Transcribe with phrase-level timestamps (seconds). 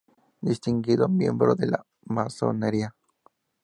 [0.41, 2.95] Distinguido miembro de la Masonería.